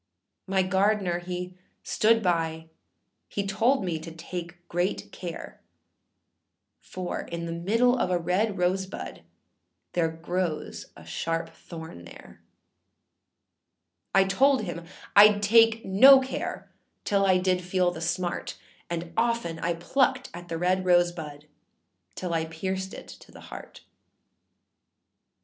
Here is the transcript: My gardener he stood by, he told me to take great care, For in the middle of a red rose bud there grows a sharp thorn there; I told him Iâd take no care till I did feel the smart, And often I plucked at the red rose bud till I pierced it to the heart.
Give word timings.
My 0.47 0.63
gardener 0.63 1.19
he 1.19 1.55
stood 1.83 2.23
by, 2.23 2.69
he 3.29 3.45
told 3.45 3.85
me 3.85 3.99
to 3.99 4.11
take 4.11 4.67
great 4.67 5.11
care, 5.11 5.61
For 6.79 7.21
in 7.21 7.45
the 7.45 7.51
middle 7.51 7.99
of 7.99 8.09
a 8.09 8.17
red 8.17 8.57
rose 8.57 8.87
bud 8.87 9.21
there 9.93 10.09
grows 10.09 10.87
a 10.97 11.05
sharp 11.05 11.49
thorn 11.51 12.05
there; 12.05 12.41
I 14.15 14.23
told 14.23 14.63
him 14.63 14.85
Iâd 15.15 15.39
take 15.43 15.85
no 15.85 16.19
care 16.19 16.71
till 17.05 17.23
I 17.23 17.37
did 17.37 17.61
feel 17.61 17.91
the 17.91 18.01
smart, 18.01 18.57
And 18.89 19.13
often 19.15 19.59
I 19.59 19.75
plucked 19.75 20.31
at 20.33 20.47
the 20.47 20.57
red 20.57 20.83
rose 20.83 21.11
bud 21.11 21.45
till 22.15 22.33
I 22.33 22.45
pierced 22.45 22.95
it 22.95 23.07
to 23.07 23.31
the 23.31 23.39
heart. 23.53 23.81